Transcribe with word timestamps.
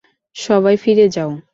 সবাই 0.35 0.75
ফিরে 0.77 1.05
যাও। 1.09 1.31